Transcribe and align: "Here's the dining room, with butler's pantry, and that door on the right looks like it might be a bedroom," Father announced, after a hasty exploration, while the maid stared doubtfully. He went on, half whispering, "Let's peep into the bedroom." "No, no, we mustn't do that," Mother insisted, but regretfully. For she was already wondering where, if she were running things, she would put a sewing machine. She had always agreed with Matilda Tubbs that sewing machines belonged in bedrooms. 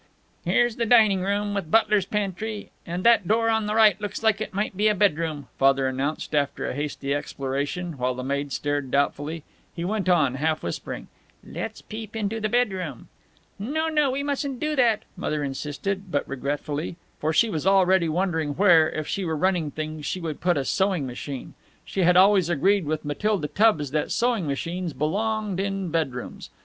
"Here's 0.45 0.77
the 0.77 0.85
dining 0.87 1.21
room, 1.21 1.53
with 1.53 1.69
butler's 1.69 2.07
pantry, 2.07 2.71
and 2.87 3.03
that 3.03 3.27
door 3.27 3.51
on 3.51 3.67
the 3.67 3.75
right 3.75 4.01
looks 4.01 4.23
like 4.23 4.41
it 4.41 4.51
might 4.51 4.75
be 4.75 4.87
a 4.87 4.95
bedroom," 4.95 5.47
Father 5.59 5.85
announced, 5.87 6.33
after 6.33 6.65
a 6.67 6.73
hasty 6.73 7.13
exploration, 7.13 7.99
while 7.99 8.15
the 8.15 8.23
maid 8.23 8.51
stared 8.51 8.89
doubtfully. 8.89 9.43
He 9.75 9.85
went 9.85 10.09
on, 10.09 10.33
half 10.33 10.63
whispering, 10.63 11.07
"Let's 11.45 11.83
peep 11.83 12.15
into 12.15 12.39
the 12.41 12.49
bedroom." 12.49 13.09
"No, 13.59 13.89
no, 13.89 14.09
we 14.09 14.23
mustn't 14.23 14.59
do 14.59 14.75
that," 14.75 15.03
Mother 15.15 15.43
insisted, 15.43 16.09
but 16.11 16.27
regretfully. 16.27 16.95
For 17.19 17.31
she 17.31 17.51
was 17.51 17.67
already 17.67 18.09
wondering 18.09 18.53
where, 18.55 18.89
if 18.89 19.07
she 19.07 19.23
were 19.23 19.37
running 19.37 19.69
things, 19.69 20.03
she 20.07 20.19
would 20.19 20.41
put 20.41 20.57
a 20.57 20.65
sewing 20.65 21.05
machine. 21.05 21.53
She 21.85 21.99
had 22.01 22.17
always 22.17 22.49
agreed 22.49 22.85
with 22.85 23.05
Matilda 23.05 23.47
Tubbs 23.49 23.91
that 23.91 24.09
sewing 24.11 24.47
machines 24.47 24.93
belonged 24.93 25.59
in 25.59 25.89
bedrooms. 25.91 26.49